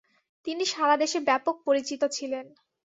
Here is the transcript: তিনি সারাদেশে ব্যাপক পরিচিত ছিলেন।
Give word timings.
তিনি 0.47 0.63
সারাদেশে 0.65 1.19
ব্যাপক 1.27 1.55
পরিচিত 1.67 2.01
ছিলেন। 2.15 2.45